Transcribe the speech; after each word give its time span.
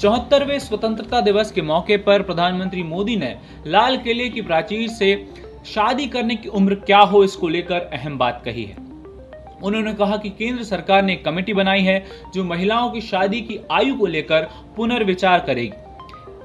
चौहत्तरवे 0.00 0.58
स्वतंत्रता 0.60 1.20
दिवस 1.20 1.50
के 1.50 1.62
मौके 1.62 1.96
पर 1.96 2.22
प्रधानमंत्री 2.22 2.82
मोदी 2.82 3.16
ने 3.16 3.34
लाल 3.66 3.96
किले 3.96 4.28
की 4.28 4.42
प्राचीर 4.42 4.88
से 4.88 5.08
शादी 5.66 6.06
करने 6.06 6.36
की 6.36 6.48
उम्र 6.48 6.74
क्या 6.74 6.98
हो 6.98 7.22
इसको 7.24 7.48
लेकर 7.48 7.80
अहम 7.92 8.18
बात 8.18 8.42
कही 8.44 8.64
है। 8.64 8.76
उन्होंने 9.62 9.94
कहा 9.94 10.16
कि 10.16 10.30
केंद्र 10.30 10.64
सरकार 10.64 11.02
ने 11.02 11.16
कमेटी 11.16 11.54
बनाई 11.54 11.82
है 11.82 12.04
जो 12.34 12.44
महिलाओं 12.44 12.90
की 12.90 13.00
शादी 13.00 13.40
की 13.40 13.58
आयु 13.70 13.94
को 13.94 14.06
लेकर 14.06 14.48
पुनर्विचार 14.76 15.38
करेगी। 15.40 15.72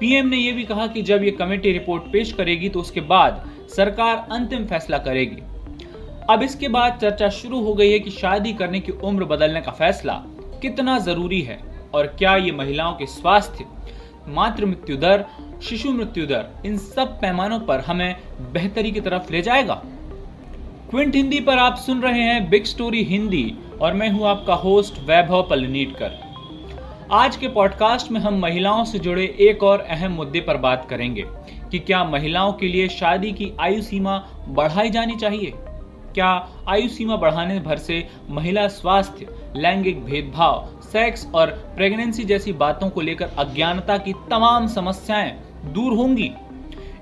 पीएम 0.00 0.28
ने 0.28 0.36
यह 0.36 0.54
भी 0.54 0.64
कहा 0.64 0.86
कि 0.86 1.02
जब 1.02 1.24
यह 1.24 1.36
कमेटी 1.38 1.72
रिपोर्ट 1.72 2.02
पेश 2.12 2.32
करेगी 2.32 2.68
तो 2.68 2.80
उसके 2.80 3.00
बाद 3.00 3.44
सरकार 3.76 4.26
अंतिम 4.32 4.64
फैसला 4.64 4.98
करेगी। 4.98 5.42
अब 6.30 6.42
इसके 6.42 6.68
बाद 6.68 6.98
चर्चा 7.02 7.28
शुरू 7.30 7.60
हो 7.60 7.74
गई 7.74 7.90
है 7.92 7.98
कि 7.98 8.10
शादी 8.10 8.52
करने 8.52 8.80
की 8.80 8.92
उम्र 8.92 9.24
बदलने 9.24 9.60
का 9.60 9.72
फैसला 9.72 10.22
कितना 10.62 10.98
ज़रूरी 10.98 11.40
है 11.42 11.58
और 11.94 12.06
क्या 12.06 12.36
ये 12.36 12.52
महिलाओं 12.52 12.92
के 12.92 13.06
स्वास्थ्य, 13.06 13.64
मातृ 14.28 14.66
मृत्यु 14.66 14.96
दर, 14.96 15.24
शिशु 15.62 15.92
मृत्यु 15.92 16.26
दर, 16.26 16.62
इन 16.66 16.76
सब 16.78 17.20
पैमानों 17.20 17.60
पर 17.60 17.80
हमें 17.80 18.16
बेहतरी 18.52 18.90
की 18.90 19.00
तरफ़ 19.00 19.32
ले 19.32 19.42
जाएगा? 19.42 19.82
क्विंट 20.90 21.14
हिंदी 21.14 21.40
पर 21.40 21.58
आप 21.58 21.76
सुन 21.76 22.00
रहे 22.02 22.20
हैं 22.20 22.50
बिग 22.50 22.64
स्टोरी 22.64 23.02
हिंदी 23.02 23.56
और 23.80 23.92
मैं 23.92 24.10
हूँ 24.10 24.26
आपका 24.26 24.54
होस्ट 24.54 24.98
वैभव 24.98 25.46
पलनीटकर 25.50 26.26
आज 27.12 27.36
के 27.36 27.48
पॉडकास्ट 27.48 28.10
में 28.10 28.20
हम 28.20 28.38
महिलाओं 28.38 28.84
से 28.84 28.98
जुड़े 28.98 29.24
एक 29.40 29.62
और 29.62 29.80
अहम 29.80 30.12
मुद्दे 30.12 30.40
पर 30.40 30.56
बात 30.56 30.86
करेंगे 30.90 31.24
कि 31.70 31.78
क्या 31.78 32.04
महिलाओं 32.04 32.52
के 32.52 32.68
लिए 32.68 32.88
शादी 32.88 33.32
की 33.32 33.52
आयु 33.60 33.82
सीमा 33.82 34.18
बढ़ाई 34.48 34.90
जानी 34.90 35.16
चाहिए? 35.16 35.52
क्या 36.14 36.48
आयु 36.68 36.88
सीमा 36.88 37.16
बढ़ाने 37.16 37.60
भर 37.60 37.76
से 37.76 38.08
महिला 38.30 38.68
स्वास्थ्य 38.68 39.45
लैंगिक 39.56 40.04
भेदभाव 40.04 40.80
सेक्स 40.82 41.26
और 41.34 41.46
प्रेगनेंसी 41.46 42.24
जैसी 42.24 42.52
बातों 42.52 42.90
को 42.90 43.00
लेकर 43.00 43.24
अज्ञानता 43.24 43.98
की 43.98 44.12
तमाम 44.12 44.66
समस्याएँ 44.66 45.40
दूर 45.64 45.92
होंगी। 45.92 46.32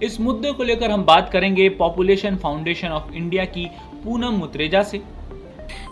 इस 0.02 0.20
मुद्दे 0.20 0.52
को 0.52 0.62
लेकर 0.62 0.90
हम 0.90 1.04
बात 1.04 1.30
करेंगे 1.32 1.68
पॉपुलेशन 1.68 2.36
फाउंडेशन 2.36 2.88
ऑफ़ 2.88 3.12
इंडिया 3.12 3.44
की 3.44 3.70
पूनम 4.04 4.32
मुत्रेजा 4.32 4.82
से। 4.82 5.02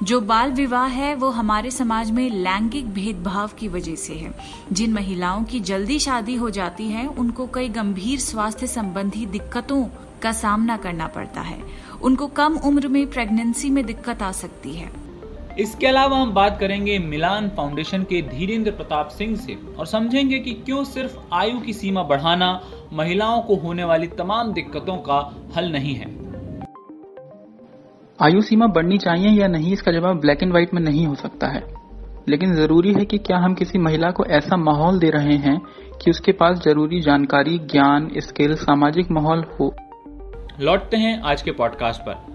जो 0.02 0.20
बाल 0.20 0.52
विवाह 0.52 0.86
है, 0.86 1.14
वो 1.14 1.28
हमारे 1.28 1.70
समाज 1.70 2.10
में 2.10 2.30
लैंगिक 2.30 2.90
भेदभाव 2.90 3.50
की 3.58 3.68
वजह 3.68 3.94
से 3.94 4.14
है। 4.14 4.30
जिन 4.72 4.92
महिलाओं 4.92 5.44
की 5.44 5.60
जल्दी 5.60 5.98
शादी 5.98 6.34
हो 6.34 6.50
जाती 6.50 6.86
है, 6.86 7.06
उनको 7.06 7.46
कई 7.46 7.68
गंभीर 7.68 8.18
स्वास्थ्य 8.18 8.66
संबंधी 8.66 9.26
दिक्कतों 9.26 9.84
का 10.22 10.32
सामना 10.32 10.76
करना 10.76 11.06
पड़ता 11.06 11.40
है। 11.40 11.58
उनको 12.02 12.26
कम 12.26 12.56
उम्र 12.56 12.88
में 12.88 13.10
प्रेगनेंसी 13.10 13.70
में 13.70 13.86
दिक्कत 13.86 14.22
आ 14.22 14.32
सकती 14.32 14.74
है। 14.74 15.11
इसके 15.58 15.86
अलावा 15.86 16.16
हम 16.16 16.34
बात 16.34 16.58
करेंगे 16.60 16.98
मिलान 16.98 17.48
फाउंडेशन 17.48 18.02
के 18.02 18.22
धीरेन्द्र 18.22 18.70
प्रताप 18.70 19.08
सिंह 19.08 19.36
से 19.36 19.56
और 19.78 19.86
समझेंगे 19.86 20.38
कि 20.38 20.52
क्यों 20.52 20.84
सिर्फ़ 20.84 21.18
आयु 21.34 21.60
की 21.60 21.72
सीमा 21.72 22.02
बढ़ाना 22.02 22.60
महिलाओं 22.92 23.42
को 23.42 23.54
होने 23.54 23.84
वाली 23.84 24.06
तमाम 24.06 24.52
दिक्कतों 24.52 24.96
का 24.96 25.34
हल 25.56 25.72
नहीं 25.72 25.94
है। 25.94 26.32
आयु 28.22 28.40
सीमा 28.40 28.66
बढ़नी 28.66 28.98
चाहिए 28.98 29.28
या 29.28 29.48
नहीं 29.48 29.72
इसका 29.72 29.92
जवाब 29.92 30.20
ब्लैक 30.20 30.42
एंड 30.42 30.52
व्हाइट 30.52 30.74
में 30.74 30.82
नहीं 30.82 31.06
हो 31.06 31.14
सकता 31.14 31.46
है। 31.46 31.62
लेकिन 32.28 32.54
ज़रूरी 32.54 32.92
है 32.92 33.04
कि 33.04 33.18
क्या 33.18 33.38
हम 33.38 33.54
किसी 33.54 33.78
महिला 33.78 34.10
को 34.10 34.24
ऐसा 34.24 34.56
माहौल 34.56 34.98
दे 34.98 35.10
रहे 35.10 35.36
हैं 35.36 35.60
कि 36.04 36.10
उसके 36.10 36.32
पास 36.32 36.58
ज़रूरी 36.58 37.00
जानकारी 37.00 37.58
ज्ञान 37.58 38.10
स्किल 38.16 38.54
सामाजिक 38.54 39.10
माहौल 39.10 39.44
हो। 39.60 39.74
लौटते 40.60 40.96
हैं 40.96 41.22
आज 41.22 41.42
के 41.42 41.50
पॉडकास्ट 41.50 42.00
पर। 42.00 42.31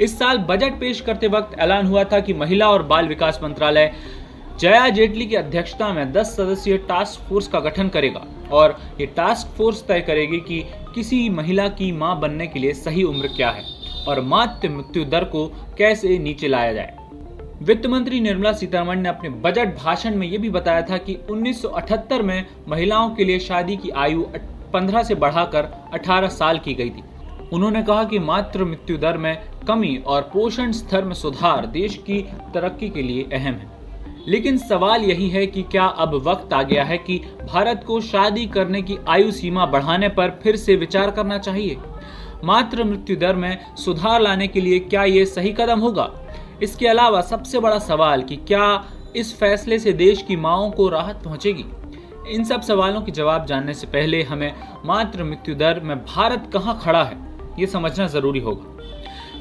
इस 0.00 0.18
साल 0.18 0.38
बजट 0.38 0.78
पेश 0.80 1.00
करते 1.00 1.28
वक्त 1.28 1.58
ऐलान 1.58 1.86
हुआ 1.86 2.02
था 2.04 2.18
कि 2.20 2.34
महिला 2.34 2.68
और 2.70 2.82
बाल 2.82 3.08
विकास 3.08 3.40
मंत्रालय 3.42 3.92
जया 4.60 4.88
जेटली 4.88 5.26
की 5.26 5.34
अध्यक्षता 5.34 5.92
में 5.92 6.12
10 6.12 6.30
सदस्यीय 6.36 6.76
टास्क 6.78 7.28
फोर्स 7.28 7.48
का 7.48 7.60
गठन 7.60 7.88
करेगा 7.88 8.24
और 8.52 8.76
ये 9.00 9.06
टास्क 9.06 9.56
फोर्स 9.56 9.82
तय 9.88 10.00
करेगी 10.00 10.38
कि 10.40 10.60
किसी 10.94 11.28
महिला 11.30 11.66
की 11.70 11.90
माँ 11.92 12.18
बनने 12.20 12.46
के 12.46 12.58
लिए 12.58 12.72
सही 12.74 13.02
उम्र 13.02 13.28
क्या 13.28 13.50
है 13.50 13.64
और 14.08 14.20
मातृ 14.20 14.68
मृत्यु 14.68 15.04
दर 15.06 15.24
को 15.24 15.46
कैसे 15.78 16.18
नीचे 16.18 16.48
लाया 16.48 16.72
जाए। 16.72 16.96
वित्त 17.62 17.86
मंत्री 17.86 18.20
निर्मला 18.20 18.52
सीतारमण 18.52 19.00
ने 19.00 19.08
अपने 19.08 19.28
बजट 19.44 19.76
भाषण 19.76 20.16
में 20.16 20.26
यह 20.26 20.38
भी 20.38 20.50
बताया 20.50 20.82
था 20.82 20.96
कि 20.98 21.18
1978 21.30 22.22
में 22.22 22.44
महिलाओं 22.68 23.10
के 23.10 23.24
लिए 23.24 23.38
शादी 23.40 23.76
की 23.76 23.90
आयु 23.90 24.24
15 24.74 25.04
से 25.04 25.14
बढ़ाकर 25.16 25.68
18 25.94 26.28
साल 26.30 26.58
की 26.58 26.74
गई 26.74 26.90
थी। 26.90 27.02
उन्होंने 27.52 27.82
कहा 27.82 28.04
कि 28.04 28.18
मातृ 28.18 28.64
मृत्यु 28.64 28.98
दर 28.98 29.18
में 29.18 29.42
कमी 29.68 29.96
और 30.06 30.22
पोषण 30.22 30.72
स्तर 30.72 31.04
में 31.04 31.14
सुधार 31.14 31.66
देश 31.66 31.96
की 31.96 32.22
तरक्की 32.54 32.88
के 32.88 33.02
लिए 33.02 33.22
अहम 33.32 33.54
है। 33.54 33.78
लेकिन 34.28 34.58
सवाल 34.58 35.02
यही 35.02 35.28
है 35.28 35.46
कि 35.46 35.62
क्या 35.62 35.84
अब 35.84 36.14
वक्त 36.14 36.52
आ 36.52 36.62
गया 36.62 36.84
है 36.84 36.98
कि 36.98 37.18
भारत 37.52 37.84
को 37.86 38.00
शादी 38.00 38.46
करने 38.46 38.82
की 38.82 38.98
आयु 39.08 39.30
सीमा 39.30 39.66
बढ़ाने 39.66 40.08
पर 40.08 40.40
फिर 40.42 40.56
से 40.56 40.76
विचार 40.76 41.10
करना 41.10 41.38
चाहिए? 41.38 41.76
मातृ 42.44 42.84
मृत्यु 42.84 43.16
दर 43.16 43.36
में 43.36 43.74
सुधार 43.76 44.20
लाने 44.20 44.48
के 44.48 44.60
लिए 44.60 44.78
क्या 44.78 45.04
ये 45.04 45.26
सही 45.26 45.52
कदम 45.52 45.80
होगा? 45.80 46.12
इसके 46.62 46.86
अलावा 46.86 47.20
सबसे 47.20 47.60
बड़ा 47.60 47.78
सवाल 47.78 48.22
कि 48.22 48.36
क्या 48.36 48.84
इस 49.16 49.38
फैसले 49.38 49.78
से 49.78 49.92
देश 49.92 50.22
की 50.22 50.36
माओ 50.36 50.70
को 50.70 50.88
राहत 50.88 51.22
पहुंचेगी? 51.24 51.64
इन 52.28 52.44
सब 52.44 52.60
सवालों 52.60 53.00
के 53.02 53.12
जवाब 53.12 53.46
जानने 53.46 53.74
से 53.74 53.86
पहले 53.86 54.22
हमें 54.22 54.52
मातृ 54.84 55.24
मृत्यु 55.24 55.54
दर 55.54 55.80
में 55.80 56.04
भारत 56.04 56.50
कहाँ 56.52 56.80
खड़ा 56.82 57.04
है? 57.04 57.37
ये 57.58 57.66
समझना 57.66 58.06
ज़रूरी 58.06 58.40
होगा। 58.40 58.74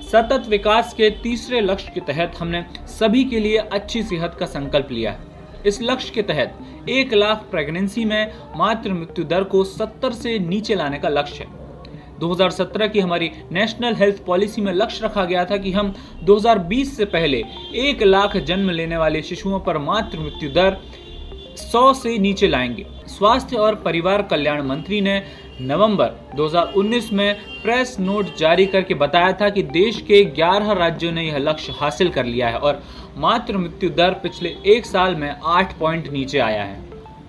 सतत 0.01 0.43
विकास 0.49 0.93
के 0.93 1.09
तीसरे 1.09 1.61
लक्ष्य 1.61 1.91
के 1.95 1.99
तहत 1.99 2.33
हमने 2.39 2.65
सभी 2.87 3.23
के 3.23 3.39
लिए 3.39 3.57
अच्छी 3.57 4.03
सेहत 4.03 4.37
का 4.39 4.45
संकल्प 4.45 4.87
लिया 4.91 5.11
है। 5.11 5.19
इस 5.65 5.81
लक्ष्य 5.81 6.11
के 6.13 6.21
तहत 6.21 6.59
एक 6.89 7.13
लाख 7.13 7.37
प्रेगनेंसी 7.51 8.05
में 8.05 8.31
मातृ 8.55 8.93
मृत्यु 8.93 9.25
दर 9.25 9.43
को 9.43 9.63
70 9.63 10.11
से 10.11 10.39
नीचे 10.39 10.75
लाने 10.75 10.97
का 10.97 11.09
लक्ष्य 11.09 11.43
है। 11.43 11.49
2017 12.19 12.87
की 12.87 12.99
हमारी 12.99 13.31
नेशनल 13.51 13.95
हेल्थ 13.95 14.25
पॉलिसी 14.25 14.61
में 14.61 14.73
लक्ष्य 14.73 15.05
रखा 15.05 15.25
गया 15.25 15.45
था 15.45 15.57
कि 15.57 15.71
हम 15.71 15.93
2020 16.23 16.97
से 16.97 17.05
पहले 17.05 17.43
एक 17.75 18.03
लाख 18.03 18.37
जन्म 18.37 18.69
लेने 18.69 18.97
वाले 18.97 19.21
शिशुओं 19.21 19.59
पर 19.59 19.77
मातृ 19.77 20.19
मृत्यु 20.19 20.49
दर 20.49 20.77
100 21.57 21.93
से 21.93 22.17
नीचे 22.17 22.47
लाएँगे। 22.47 22.85
स्वास्थ्य 23.07 23.55
और 23.55 23.75
परिवार 23.75 24.21
कल्याण 24.21 24.61
मंत्री 24.61 25.01
ने 25.01 25.23
नवंबर 25.61 26.09
2019 26.37 27.11
में 27.13 27.35
प्रेस 27.63 27.95
नोट 27.99 28.35
जारी 28.37 28.65
करके 28.65 28.93
बताया 28.93 29.31
था 29.33 29.49
कि 29.49 29.61
देश 29.63 30.01
के 30.01 30.23
11 30.31 30.75
राज्यों 30.77 31.11
ने 31.11 31.23
यह 31.23 31.37
लक्ष्य 31.37 31.73
हासिल 31.75 32.09
कर 32.09 32.25
लिया 32.25 32.49
है 32.49 32.57
और 32.57 32.81
मातृ 33.17 33.57
मृत्यु 33.57 33.89
दर 33.89 34.13
पिछले 34.13 34.49
एक 34.65 34.85
साल 34.85 35.15
में 35.15 35.29
8 35.47 35.73
पॉइंट 35.79 36.11
नीचे 36.11 36.39
आया 36.39 36.63
है। 36.63 36.79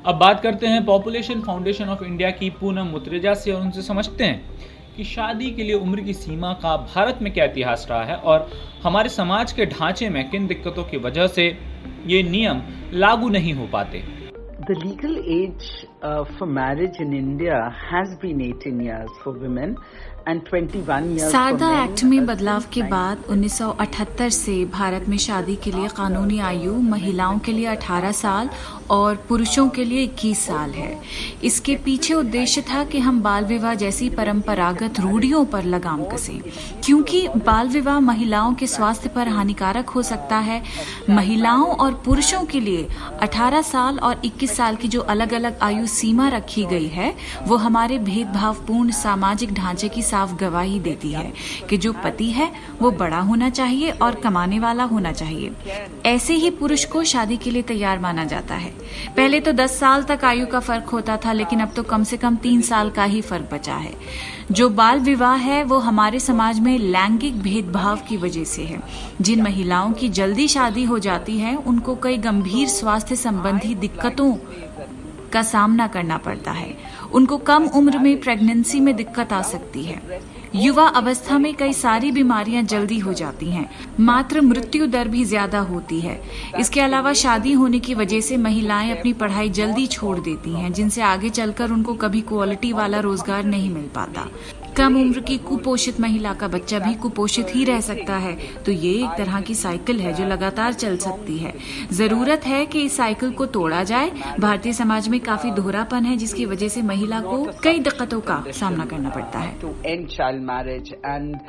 अब 0.06 0.14
बात 0.14 0.40
करते 0.40 0.66
हैं 0.66 0.84
पॉपुलेशन 0.84 1.40
फाउंडेशन 1.40 1.88
ऑफ़ 1.88 2.04
इंडिया 2.04 2.30
की 2.30 2.50
पूनम 2.50 2.86
मुत्रेजा 2.86 3.34
से 3.34 3.52
और 3.52 3.62
उनसे 3.62 3.82
समझते 3.82 4.24
हैं 4.24 4.58
कि 4.96 5.04
शादी 5.04 5.50
के 5.50 5.62
लिए 5.62 5.74
उम्र 5.74 6.00
की 6.00 6.14
सीमा 6.14 6.52
का 6.52 6.76
भारत 6.94 7.18
में 7.22 7.32
क्या 7.32 7.44
इतिहास 7.44 7.86
रहा 7.90 8.04
है 8.04 8.16
और 8.16 8.50
हमारे 8.82 9.08
समाज 9.08 9.52
के 9.52 9.66
ढांचे 9.66 10.08
में 10.08 10.28
किन 10.30 10.46
दिक्कतों 10.46 10.84
की 10.84 10.96
वजह 10.98 11.26
से 11.26 11.48
ये 12.06 12.22
नियम 12.22 12.62
लागू 12.92 13.28
नहीं 13.28 13.52
हो 13.54 13.68
पाते। 13.72 14.04
The 14.66 14.74
legal 14.74 15.22
age 15.24 15.86
uh, 16.02 16.24
for 16.36 16.44
marriage 16.46 16.96
in 16.98 17.12
India 17.12 17.54
has 17.90 18.18
been 18.18 18.40
18 18.40 18.80
years 18.80 19.08
for 19.22 19.32
women 19.32 19.76
Sarda 21.30 21.68
act 21.84 22.04
में 22.04 22.26
बदलाव 22.26 22.64
के 22.72 22.82
बाद 22.82 23.18
1978 23.30 24.30
से 24.30 24.64
भारत 24.64 25.04
में 25.08 25.16
शादी 25.18 25.54
के 25.56 25.70
लिए 25.70 25.88
कानूनी 25.88 26.38
आयु 26.38 26.74
महिलाओं 26.80 27.38
के 27.38 27.52
लिए 27.52 27.66
18 27.66 28.12
साल 28.12 28.50
और 28.90 29.14
पुरुषों 29.28 29.68
के 29.68 29.84
लिए 29.84 30.06
21 30.06 30.38
साल 30.38 30.70
है। 30.70 31.00
इसके 31.44 31.74
पीछे 31.76 32.14
उद्देश्य 32.14 32.60
था 32.60 32.84
कि 32.84 32.98
हम 32.98 33.22
बाल 33.22 33.44
विवाह 33.44 33.74
जैसी 33.74 34.08
परंपरागत 34.10 35.00
रूढ़ियों 35.00 35.44
पर 35.44 35.64
लगाम 35.64 36.04
कसें 36.04 36.38
क्योंकि 36.84 37.26
बाल 37.46 37.68
विवाह 37.68 38.00
महिलाओं 38.00 38.54
के 38.54 38.66
स्वास्थ्य 38.66 39.08
पर 39.08 39.28
हानिकारक 39.28 39.88
हो 39.88 40.02
सकता 40.02 40.38
है। 40.38 40.62
महिलाओं 41.10 41.66
और 41.66 41.94
पुरुषों 42.04 42.44
के 42.44 42.60
लिए 42.60 42.86
18 43.22 43.62
साल 43.62 43.98
और 43.98 44.20
21 44.24 44.56
साल 44.56 44.76
की 44.76 44.88
जो 44.88 45.00
अलग 45.00 45.32
अलग 45.34 45.58
आयु 45.62 45.86
सीमा 45.86 46.28
रखी 46.28 46.64
गई 46.64 46.88
है 46.88 47.14
वो 47.46 47.56
हमारे 47.56 47.98
भेदभावपूर्ण 47.98 48.90
सामाजिक 48.90 49.54
ढांचे 49.54 49.88
की 49.88 50.02
साफ़ 50.18 50.34
गवाही 50.34 50.80
देती 50.80 51.12
है 51.12 51.32
कि 51.70 51.76
जो 51.76 51.92
पति 51.92 52.30
है, 52.30 52.50
वो 52.82 52.90
बड़ा 52.90 53.20
होना 53.20 53.50
चाहिए 53.50 53.90
और 53.90 54.14
कमाने 54.14 54.58
वाला 54.58 54.84
होना 54.84 55.12
चाहिए। 55.12 55.52
ऐसे 56.06 56.34
ही 56.34 56.50
पुरुष 56.50 56.84
को 56.84 57.04
शादी 57.04 57.36
के 57.36 57.50
लिए 57.50 57.62
तैयार 57.62 57.98
माना 57.98 58.24
जाता 58.24 58.54
है। 58.54 58.70
पहले 59.16 59.40
तो 59.40 59.52
10 59.52 59.78
साल 59.78 60.02
तक 60.02 60.24
आयु 60.24 60.46
का 60.46 60.60
फ़र्क 60.60 60.84
होता 60.84 61.16
था, 61.16 61.32
लेकिन 61.32 61.60
अब 61.60 61.72
तो 61.76 61.82
कम 61.82 62.02
से 62.02 62.16
कम 62.16 62.36
तीन 62.36 62.60
साल 62.60 62.90
का 62.90 63.04
ही 63.04 63.20
फ़र्क 63.20 63.48
बचा 63.52 63.74
है। 63.74 63.94
जो 64.52 64.68
बाल 64.68 65.00
विवाह 65.00 65.34
है, 65.34 65.64
वो 65.64 65.78
हमारे 65.78 66.20
समाज 66.20 66.60
में 66.60 66.78
लैंगिक 66.78 67.40
भेदभाव 67.42 67.96
की 67.96 68.16
वजह 68.16 68.44
से 68.44 68.62
है। 68.62 68.82
जिन 69.20 69.42
महिलाओं 69.42 69.92
की 69.92 70.08
जल्दी 70.08 70.48
शादी 70.48 70.84
हो 70.84 70.98
जाती 70.98 71.38
है, 71.38 71.56
उनको 71.56 71.94
कई 71.94 72.16
गंभीर 72.16 72.68
स्वास्थ्य 72.68 73.16
संबंधी 73.16 73.74
दिक्कतों 73.74 74.34
का 75.32 75.42
सामना 75.42 75.86
करना 75.86 76.16
पड़ता 76.16 76.52
है। 76.52 76.76
उनको 77.12 77.38
कम 77.38 77.66
उम्र 77.66 77.98
में 77.98 78.20
प्रेगनेंसी 78.20 78.80
में 78.80 78.96
दिक्कत 78.96 79.32
आ 79.32 79.42
सकती 79.42 79.82
है। 79.82 80.02
युवा 80.54 80.86
अवस्था 80.88 81.38
में 81.38 81.54
कई 81.54 81.72
सारी 81.72 82.10
बीमारियाँ 82.12 82.62
जल्दी 82.62 82.98
हो 82.98 83.12
जाती 83.12 83.46
हैं। 83.46 83.68
मात्र 84.00 84.40
मृत्यु 84.40 84.86
दर 84.86 85.08
भी 85.08 85.24
ज़्यादा 85.24 85.58
होती 85.60 86.00
है। 86.00 86.20
इसके 86.60 86.80
अलावा 86.80 87.12
शादी 87.12 87.52
होने 87.52 87.78
की 87.78 87.94
वजह 87.94 88.20
से 88.20 88.36
महिलाएँ 88.36 88.90
अपनी 88.98 89.12
पढ़ाई 89.12 89.50
जल्दी 89.50 89.86
छोड़ 89.86 90.18
देती 90.18 90.50
हैं, 90.50 90.72
जिनसे 90.72 91.02
आगे 91.02 91.30
चलकर 91.30 91.70
उनको 91.70 91.94
कभी 91.94 92.20
क्वालिटी 92.20 92.72
वाला 92.72 93.00
रोज़गार 93.00 93.44
नहीं 93.44 93.70
मिल 93.70 93.88
पाता। 93.94 94.28
कम 94.76 94.96
उम्र 94.96 95.20
की 95.20 95.36
कुपोषित 95.38 96.00
महिला 96.00 96.32
का 96.32 96.48
बच्चा 96.48 96.78
भी 96.78 96.94
कुपोषित 96.94 97.46
ही 97.54 97.64
रह 97.64 97.80
सकता 97.80 98.16
है। 98.16 98.36
तो 98.66 98.72
ये 98.72 98.92
एक 98.94 99.16
तरह 99.18 99.40
की 99.40 99.54
साइकिल 99.54 100.00
है 100.00 100.12
जो 100.12 100.24
लगातार 100.24 100.72
चल 100.72 100.96
सकती 100.96 101.38
है। 101.38 101.52
ज़रूरत 101.92 102.46
है 102.46 102.64
कि 102.66 102.82
इस 102.82 102.96
साइकिल 102.96 103.30
को 103.30 103.46
तोड़ा 103.46 103.82
जाए। 103.84 104.10
भारतीय 104.40 104.72
समाज 104.72 105.08
में 105.08 105.18
काफ़ी 105.20 105.50
दोहरापन 105.50 106.04
है, 106.04 106.16
जिसकी 106.16 106.44
वजह 106.44 106.68
से 106.68 106.82
महिला 106.82 107.20
को 107.20 107.44
कई 107.64 107.78
दिक्कतों 107.78 108.20
का 108.20 108.42
सामना 108.50 108.84
करना 108.84 109.08
पड़ता 109.08 109.38
है। 109.38 109.58
Child 110.38 110.44
marriage 110.44 110.92
and 111.04 111.40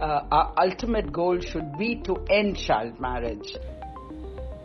uh, 0.00 0.22
our 0.30 0.52
ultimate 0.58 1.12
goal 1.12 1.40
should 1.40 1.78
be 1.78 1.96
to 1.96 2.16
end 2.30 2.56
child 2.56 3.00
marriage. 3.00 3.56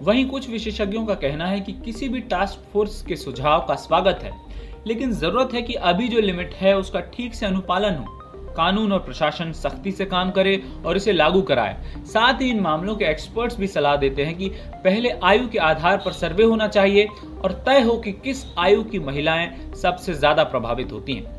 वहीं 0.03 0.27
कुछ 0.29 0.49
विशेषज्ञों 0.49 1.05
का 1.05 1.13
कहना 1.15 1.45
है 1.45 1.59
कि 1.59 1.71
किसी 1.85 2.09
भी 2.09 2.19
टास्क 2.21 2.69
फोर्स 2.73 3.01
के 3.01 3.15
सुझाव 3.15 3.65
का 3.67 3.75
स्वागत 3.75 4.19
है 4.23 4.31
लेकिन 4.87 5.11
ज़रूरत 5.11 5.53
है 5.53 5.61
कि 5.61 5.73
अभी 5.73 6.07
जो 6.07 6.19
लिमिट 6.21 6.53
है 6.53 6.77
उसका 6.77 6.99
ठीक 7.13 7.33
से 7.35 7.45
अनुपालन 7.45 7.95
हो। 7.95 8.05
कानून 8.57 8.91
और 8.91 8.99
प्रशासन 8.99 9.51
सख्ती 9.51 9.91
से 9.91 10.05
काम 10.05 10.31
करे 10.31 10.61
और 10.85 10.97
इसे 10.97 11.11
लागू 11.11 11.41
कराए। 11.41 12.03
साथ 12.05 12.41
ही 12.41 12.49
इन 12.49 12.59
मामलों 12.59 12.95
के 12.95 13.05
एक्सपर्ट्स 13.05 13.57
भी 13.59 13.67
सलाह 13.67 13.95
देते 13.95 14.25
हैं 14.25 14.37
कि 14.37 14.49
पहले 14.83 15.09
आयु 15.09 15.47
के 15.49 15.57
आधार 15.57 15.97
पर 16.05 16.11
सर्वे 16.11 16.43
होना 16.43 16.67
चाहिए 16.67 17.07
और 17.43 17.51
तय 17.65 17.81
हो 17.81 17.97
कि 17.97 18.11
किस 18.11 18.45
आयु 18.57 18.83
की 18.83 18.99
महिलाएँ 18.99 19.73
सबसे 19.81 20.13
ज़्यादा 20.13 20.43
प्रभावित 20.43 20.91
होती 20.91 21.13
हैं। 21.13 21.36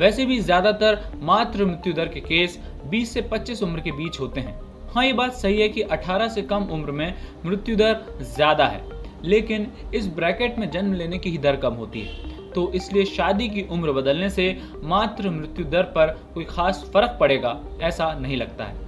वैसे 0.00 0.26
भी 0.26 0.38
ज़्यादातर 0.40 0.98
मातृ 1.22 1.64
मृत्यु 1.64 1.92
दर 1.92 2.08
के 2.08 2.20
केस 2.22 2.58
20 2.90 3.12
से 3.12 3.22
25 3.24 3.62
उम्र 3.62 3.80
के 3.80 3.92
बीच 3.92 4.20
होते 4.20 4.40
हैं। 4.40 4.58
हाँ 4.94 5.04
ये 5.04 5.12
बात 5.12 5.32
सही 5.34 5.60
है 5.60 5.68
कि 5.68 5.82
18 5.92 6.28
से 6.28 6.42
कम 6.44 6.68
उम्र 6.72 6.92
में 6.92 7.14
मृत्यु 7.46 7.76
दर 7.76 8.04
ज़्यादा 8.24 8.66
है, 8.66 8.82
लेकिन 9.24 9.66
इस 9.94 10.06
ब्रैकेट 10.14 10.58
में 10.58 10.70
जन्म 10.70 10.92
लेने 10.92 11.18
की 11.18 11.30
ही 11.30 11.38
दर 11.38 11.56
कम 11.56 11.74
होती 11.74 12.00
है। 12.00 12.32
तो 12.50 12.70
इसलिए 12.72 13.04
शादी 13.06 13.48
की 13.48 13.66
उम्र 13.72 13.92
बदलने 13.92 14.30
से 14.30 14.56
मातृ 14.84 15.30
मृत्यु 15.30 15.64
दर 15.66 15.82
पर 15.94 16.16
कोई 16.34 16.44
खास 16.44 16.84
फ़र्क 16.94 17.16
पड़ेगा, 17.20 17.58
ऐसा 17.82 18.12
नहीं 18.14 18.36
लगता 18.36 18.64
है। 18.64 18.82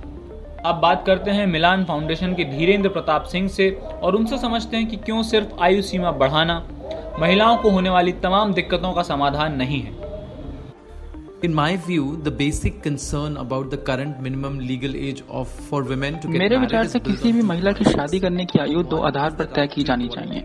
अब 0.65 0.75
बात 0.75 1.05
करते 1.07 1.31
हैं 1.31 1.47
मिलान 1.47 1.85
फाउंडेशन 1.85 2.35
के 2.35 2.45
धीरेन्द्र 2.47 2.89
प्रताप 2.89 3.25
सिंह 3.25 3.49
से, 3.49 3.71
और 3.93 4.17
उनसे 4.17 4.39
समझते 4.39 4.77
हैं 4.77 4.87
कि 4.87 4.97
क्यों 4.97 5.23
सिर्फ़ 5.25 5.61
आयु 5.61 5.83
सीमा 5.83 6.11
बढ़ाना, 6.13 6.63
महिलाओं 7.21 7.57
को 7.57 7.71
होने 7.71 7.91
वाली 7.91 8.13
तमाम 8.23 8.53
दिक्कतों 8.53 8.93
का 8.93 9.03
समाधान 9.03 9.57
नहीं 9.57 9.81
है। 9.83 9.96
In 11.47 11.55
my 11.55 11.77
view, 11.77 12.05
the 12.27 12.31
basic 12.31 12.83
concern 12.83 13.37
about 13.37 13.71
the 13.71 13.79
current 13.89 14.21
minimum 14.21 14.59
legal 14.59 14.97
age 14.97 15.23
of 15.41 15.51
for 15.67 15.81
women 15.91 16.17
to 16.23 16.31
get 16.31 16.39
मेरे 16.39 16.57
विचार 16.59 16.87
से 16.87 16.99
किसी 16.99 17.33
भी 17.33 17.43
महिला 17.51 17.73
की 17.73 17.85
शादी 17.85 18.21
करने 18.21 18.45
की 18.45 18.59
आयु 18.59 18.83
दो 18.95 18.97
आधार 19.09 19.37
पर 19.39 19.45
तय 19.57 19.67
की 19.75 19.85
जानी 19.91 20.09
चाहिए। 20.15 20.41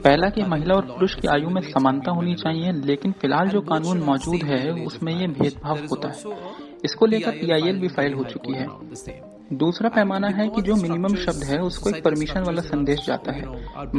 पहला 0.00 0.28
कि 0.28 0.42
महिला 0.50 0.74
और 0.74 0.86
पुरुष 0.86 1.14
की 1.20 1.28
आयु 1.28 1.50
में 1.50 1.60
समानता 1.70 2.12
होनी 2.12 2.34
चाहिए 2.44 2.72
लेकिन 2.86 3.12
फ़िलहाल 3.20 3.48
जो 3.48 3.60
कानून 3.72 4.02
मौजूद 4.10 4.44
है 4.44 4.72
उसमें 4.86 5.14
ये 5.14 5.26
भेदभाव 5.40 5.86
होता 5.90 6.08
है। 6.08 6.16
इसको 6.84 7.06
लेकर 7.06 7.40
पीआईएल 7.40 7.80
भी 7.80 7.88
फ़ाइल 7.88 8.14
हो 8.14 8.24
चुकी 8.24 8.52
है। 8.52 8.66
दूसरा 9.52 9.88
पैमाना 9.88 10.28
है 10.28 10.48
कि 10.48 10.62
जो 10.62 10.74
मिनिमम 10.76 11.14
शब्द 11.14 11.42
है, 11.44 11.58
उसको 11.58 11.90
एक 11.90 12.02
परमिशन 12.04 12.42
वाला 12.42 12.62
संदेश 12.62 13.00
जाता 13.06 13.32
है। 13.32 13.42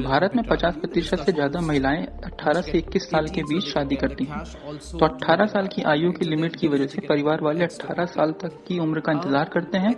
भारत 0.03 0.35
में 0.35 0.43
50 0.43 0.75
प्रतिशत 0.75 1.19
से 1.19 1.31
ज़्यादा 1.31 1.61
महिलाएँ 1.61 2.05
18 2.25 2.61
से 2.61 2.77
21 2.77 3.09
साल 3.09 3.27
के 3.27 3.41
बीच 3.43 3.63
शादी 3.63 3.95
करती 3.95 4.23
हैं। 4.23 4.43
तो 4.91 5.05
18 5.05 5.45
साल 5.45 5.67
की 5.67 5.81
आयु 5.83 6.11
की 6.11 6.25
लिमिट 6.25 6.55
की 6.55 6.67
वजह 6.67 6.85
से 6.85 7.01
परिवार 7.01 7.41
वाले 7.41 7.63
18 7.65 8.05
साल 8.05 8.31
तक 8.31 8.57
की 8.67 8.79
उम्र 8.79 8.99
का 8.99 9.11
इंतज़ार 9.11 9.49
करते 9.53 9.77
हैं, 9.77 9.93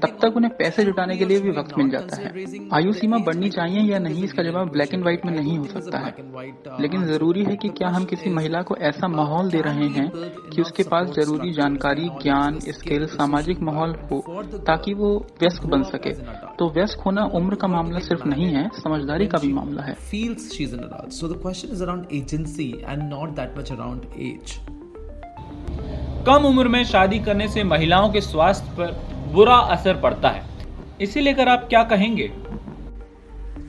तब 0.00 0.18
तक 0.22 0.36
उन्हें 0.36 0.52
पैसे 0.56 0.84
जुटाने 0.84 1.16
के 1.16 1.24
लिए 1.24 1.40
भी 1.40 1.50
वक्त 1.50 1.78
मिल 1.78 1.90
जाता 1.90 2.16
है। 2.16 2.44
आयु 2.72 2.92
सीमा 2.92 3.18
बढ़नी 3.18 3.50
चाहिए 3.50 3.82
या 3.92 3.98
नहीं, 3.98 4.24
इसका 4.24 4.42
जवाब 4.42 4.70
ब्लैक 4.70 4.94
एंड 4.94 5.02
व्हाइट 5.02 5.26
में 5.26 5.32
नहीं 5.32 5.58
हो 5.58 5.64
सकता 5.64 5.98
है। 5.98 6.14
लेकिन 6.80 7.06
ज़रूरी 7.06 7.44
है 7.44 7.56
कि 7.56 7.68
क्या 7.68 7.88
हम 7.88 8.04
किसी 8.04 8.30
महिला 8.30 8.62
को 8.62 8.76
ऐसा 8.76 9.08
माहौल 9.08 9.50
दे 9.50 9.60
रहे 9.60 9.88
हैं 9.88 10.10
कि 10.50 10.62
उसके 10.62 10.82
पास 10.82 11.08
ज़रूरी 11.10 11.52
जानकारी, 11.52 12.08
ज्ञान, 12.22 12.58
स्किल, 12.68 13.06
सामाजिक 13.06 13.60
माहौल 13.62 13.94
हो, 14.12 14.42
ताकि 14.66 14.94
वो 14.96 15.08
व्यस्क 15.40 15.66
बन 15.66 15.82
सके 15.82 16.12
तो 16.58 16.68
व्यस्क 16.70 17.00
होना 17.06 17.24
उम्र 17.34 17.54
का 17.54 17.68
मामला 17.68 17.98
सिर्फ़ 18.00 18.26
नहीं 18.28 18.48
है 18.54 18.68
समझदारी 18.76 19.26
का 19.26 19.38
भी 19.38 19.52
मामला 19.52 19.82
है 19.82 19.94
feels 20.10 20.48
she's 20.54 20.72
an 20.72 20.84
adult. 20.86 21.12
So 21.12 21.28
the 21.28 21.38
question 21.38 21.74
is 21.76 21.82
around 21.82 22.12
agency 22.12 22.70
and 22.84 23.10
not 23.10 23.34
that 23.36 23.56
much 23.56 23.72
around 23.76 24.06
age. 24.28 24.56
कम 26.26 26.46
उम्र 26.46 26.68
में 26.68 26.82
शादी 26.84 27.18
करने 27.18 27.48
से 27.48 27.64
महिलाओं 27.64 28.10
के 28.12 28.20
स्वास्थ्य 28.20 28.76
पर 28.78 28.92
बुरा 29.32 29.56
असर 29.74 30.00
पड़ता 30.00 30.28
है 30.28 30.44
इसे 31.00 31.20
लेकर 31.20 31.48
आप 31.48 31.66
क्या 31.68 31.82
कहेंगे 31.84 32.30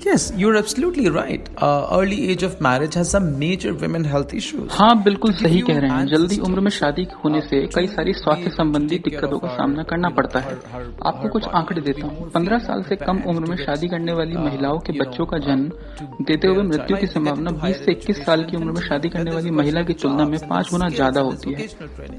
Yes, 0.08 0.32
you're 0.38 0.56
absolutely 0.56 1.10
right. 1.10 1.48
Uh, 1.58 1.88
early 1.92 2.30
age 2.32 2.44
of 2.48 2.62
marriage 2.62 2.94
has 2.94 3.10
some 3.10 3.26
major 3.40 3.72
women 3.74 4.04
health 4.12 4.34
issues. 4.34 4.68
हाँ 4.72 5.04
बिल्कुल 5.04 5.32
सही 5.40 5.62
कह 5.70 5.80
रहे 5.80 5.90
हैं। 5.92 6.06
जल्दी 6.08 6.38
उम्र 6.48 6.60
में 6.60 6.70
शादी 6.72 7.06
होने 7.24 7.42
से 7.42 7.60
कई 7.76 7.88
सारी 7.88 8.14
स्वास्थ्य 8.14 8.50
संबंधी 8.58 8.98
दिक्कतों 9.08 9.40
का 9.40 9.48
सामना 9.56 9.84
करना 9.90 10.10
पड़ता 10.20 10.40
है। 10.40 10.54
आपको 11.12 11.30
कुछ 11.30 11.48
आंकड़े 11.60 11.82
देता 11.82 12.08
हूँ। 12.08 12.30
पंद्रह 12.36 12.60
साल 12.68 12.84
से 12.90 12.96
कम 13.02 13.22
उम्र 13.32 13.50
में 13.50 13.56
शादी 13.64 13.88
करने 13.88 14.14
वाली 14.20 14.38
महिलाओं 14.38 14.80
के 14.88 14.98
बच्चों 15.00 15.26
का 15.26 15.38
जन्म 15.48 16.24
देते 16.30 16.48
हुए 16.48 16.64
मृत्यु 16.70 16.98
की 16.98 17.08
संभावना 17.08 17.52
20 17.66 17.84
से 17.86 17.92
21 17.94 18.24
साल 18.26 18.44
की 18.52 18.58
उम्र 18.58 18.72
में 18.72 18.82
शादी 18.88 19.10
करने 19.10 19.36
वाली 19.36 19.52
महिला 19.60 19.84
की 19.90 19.94
तुलना 20.06 20.26
में 20.26 20.40
पाँच 20.48 20.72
गुना 20.72 20.90
ज़्यादा 20.96 21.22
होती 21.32 21.54
है। 21.54 21.68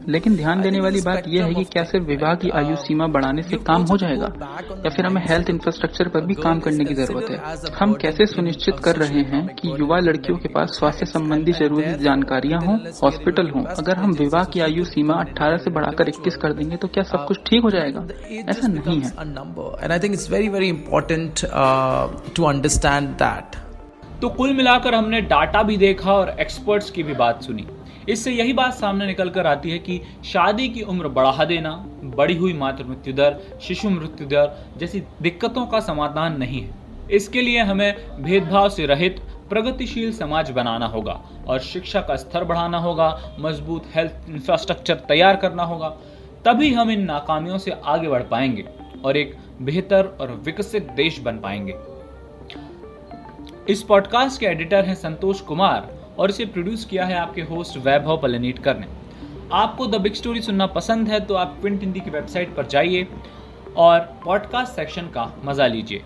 लेकिन 0.09 0.37
ध्यान 0.37 0.63
देने 0.63 0.81
वाली 0.81 1.01
बात 1.09 1.29
यह 1.29 1.45
है 1.45 1.55
कि 1.55 1.65
क्या 1.73 1.85
सिर्फ़ 1.95 2.07
विवाह 2.07 2.35
की 2.45 2.51
आयु 2.63 2.77
सीमा 2.85 3.07
बढ़ाने 3.17 3.43
से 3.43 3.57
काम 3.71 3.83
हो 3.93 3.97
जाएगा 4.05 4.33
या 4.85 4.91
फिर 4.91 5.07
हमें 5.07 5.23
हेल्थ 5.29 5.51
इंफ्रास्ट्रक्चर 5.51 6.09
पर 6.15 6.27
भी 6.27 6.35
काम 6.45 6.61
करने 6.61 6.85
की 6.85 6.95
ज़रूरत 6.95 7.31
है। 7.31 7.77
हम 7.81 7.93
कैसे 7.95 8.27
सुनिश्चित 8.27 8.79
कर 8.79 8.97
रहे 8.97 9.21
हैं 9.21 9.55
कि 9.55 9.69
युवा 9.81 9.99
लड़कियों 9.99 10.39
के 10.39 10.49
पास 10.49 10.71
स्वास्थ्य 10.71 11.07
संबंधी 11.07 11.53
ज़रूरी 11.53 11.95
जानकारियाँ 11.95 12.61
हों 12.61 12.77
हॉस्पिटल 13.03 13.51
हों? 13.51 13.65
अगर 13.65 13.97
हम 13.97 14.13
विवाह 14.13 14.45
की 14.45 14.61
आयु 14.61 14.85
सीमा 14.85 15.15
18 15.15 15.59
से 15.59 15.71
बढ़ाकर 15.71 16.09
21 16.09 16.37
कर 16.37 16.53
देंगे 16.53 16.77
तो 16.77 16.89
क्या 16.89 17.03
सब 17.03 17.27
कुछ 17.27 17.39
ठीक 17.47 17.63
हो 17.63 17.71
जाएगा? 17.71 18.07
ऐसा 18.49 18.69
नहीं 18.69 19.01
है। 19.01 19.13
A 19.13 19.27
number, 19.29 19.69
and 19.83 19.93
I 19.93 19.99
think 19.99 20.19
it's 20.19 20.27
very, 20.27 20.49
very 20.49 20.71
important 20.71 21.45
uh, 21.45 22.09
to 22.39 22.49
understand 22.49 23.15
that. 23.19 23.57
तो 24.21 24.29
कुल 24.29 24.55
मिलाकर 24.55 24.95
हमने 24.95 25.21
डाटा 25.21 25.63
भी 25.63 25.77
देखा 25.77 26.13
और 26.13 26.37
एक्सपर्ट्स 26.41 26.91
की 26.91 27.03
भी 27.03 27.15
बात 27.15 27.43
सुनी। 27.43 27.67
इससे 28.09 28.33
यही 28.33 28.53
बात 28.53 28.75
सामने 28.75 29.07
निकल 29.07 29.31
कर 29.31 29.47
आती 29.47 29.71
है 29.71 29.79
कि 29.79 30.01
शादी 30.25 30.69
की 30.69 30.83
उम्र 30.83 31.09
बढ़ा 31.09 31.45
देना 31.45 31.71
बढ़ी 32.17 32.37
हुई 32.37 32.53
मातृ 32.53 32.85
मृत्यु 32.85 33.15
दर 33.15 33.41
शिशु 33.63 33.91
मृत्यु 33.91 34.27
दर 34.27 34.69
जैसी 34.79 35.03
दिक्कतों 35.23 35.67
का 35.67 35.81
समाधान 35.81 36.39
नहीं 36.39 36.63
है। 36.63 36.78
इसके 37.11 37.43
लिए 37.43 37.63
हमें 37.63 38.23
भेदभाव 38.23 38.69
से 38.69 38.87
रहित, 38.87 39.21
प्रगतिशील 39.51 40.13
समाज 40.13 40.51
बनाना 40.51 40.87
होगा 40.87 41.13
और 41.49 41.59
शिक्षा 41.61 42.01
का 42.01 42.17
स्तर 42.17 42.45
बढ़ाना 42.45 42.79
होगा, 42.79 43.37
मज़बूत 43.41 43.85
हेल्थ 43.95 44.29
इंफ्रास्ट्रक्चर 44.29 44.95
तैयार 45.09 45.37
करना 45.37 45.63
होगा। 45.63 45.89
तभी 46.45 46.73
हम 46.75 46.91
इन 46.91 47.05
नाकामियों 47.05 47.59
से 47.59 47.71
आगे 47.71 48.09
बढ़ 48.09 48.23
पाएँगे 48.23 48.65
और 49.05 49.17
एक 49.17 49.35
बेहतर 49.63 50.17
और 50.21 50.33
विकसित 50.45 50.91
देश 50.97 51.19
बन 51.21 51.39
पाएँगे। 51.39 51.75
इस 53.73 53.83
पॉडकास्ट 53.83 54.41
के 54.41 54.47
एडिटर 54.47 54.85
हैं 54.85 54.95
संतोष 54.95 55.41
कुमार 55.41 55.89
और 56.19 56.31
इसे 56.31 56.45
प्रोड्यूस 56.45 56.85
किया 56.85 57.05
है 57.07 57.17
आपके 57.17 57.43
होस्ट 57.43 57.77
वैभव 57.79 58.21
पलनीटकर 58.23 58.79
ने। 58.79 58.87
आपको 59.53 59.87
द 59.87 60.01
बिग 60.01 60.15
स्टोरी 60.15 60.41
सुनना 60.41 60.67
पसंद 60.67 61.09
है 61.09 61.21
तो 61.21 61.35
आप 61.35 61.59
प्रिंट 61.61 61.81
हिंदी 61.81 62.01
की 62.01 62.11
वेबसाइट 62.11 62.55
पर 62.57 62.67
जाइए 62.67 63.07
और 63.77 64.01
पॉडकास्ट 64.25 64.73
सेक्शन 64.73 65.07
का 65.09 65.33
मज़ा 65.45 65.67
लीजिए। 65.67 66.03